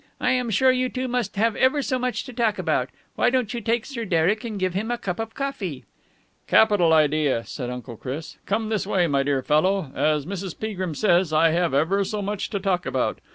[0.19, 2.89] "I'm sure you two must have ever so much to talk about.
[3.15, 5.83] Why don't you take Sir Derek and give him a cup of coffee?"
[6.47, 8.37] "Capital idea!" said Uncle Chris.
[8.47, 9.91] "Come this way, my dear fellow.
[9.93, 10.59] As Mrs.
[10.59, 13.19] Peagrim says, I have ever so much to talk about.